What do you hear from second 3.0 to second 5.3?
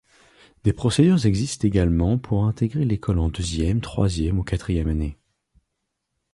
en deuxième, troisième ou quatrième année.